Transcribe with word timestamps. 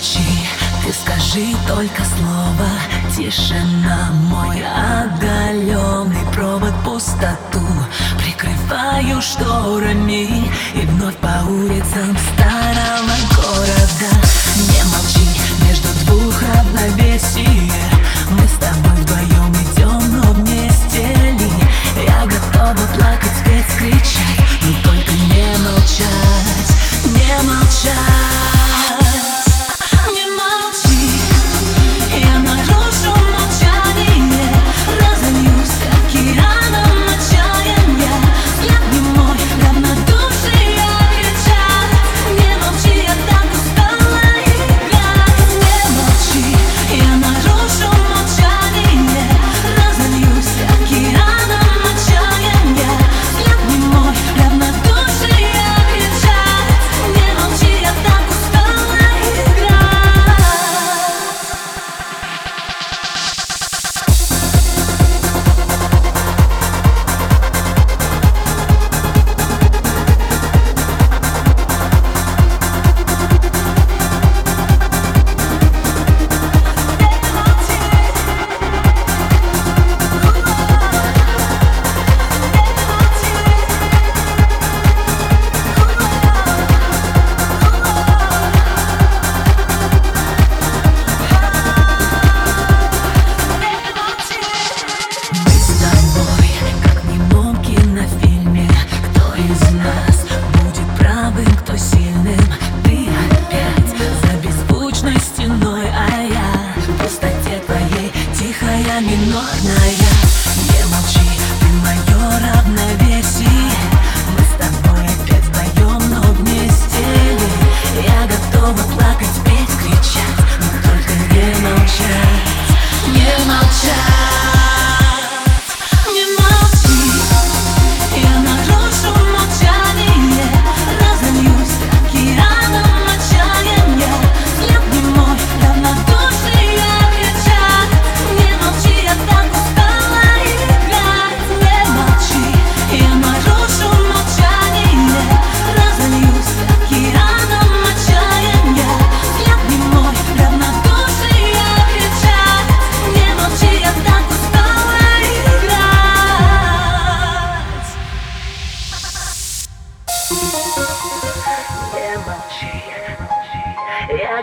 ночи. 0.00 0.48
Ты 0.84 0.92
скажи 0.92 1.54
только 1.68 2.02
слово. 2.04 2.68
Тишина 3.16 4.10
мой 4.28 4.62
отдаленный 4.64 6.24
провод 6.32 6.74
Пустоту. 6.84 7.66
Прикрываю 8.18 9.20
шторами 9.20 10.50
И 10.74 10.86
вновь 10.86 11.16
по 11.16 11.44
улицам 11.48 12.16
стою 12.16 12.39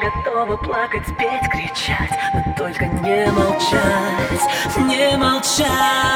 готова 0.09 0.57
плакать, 0.57 1.06
петь, 1.18 1.50
кричать, 1.51 2.12
но 2.33 2.54
только 2.57 2.86
не 2.86 3.31
молчать, 3.31 4.42
не 4.77 5.18
молчать. 5.18 6.06